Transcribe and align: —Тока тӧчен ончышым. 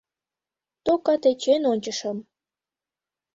—Тока 0.85 1.13
тӧчен 1.21 1.61
ончышым. 1.71 2.17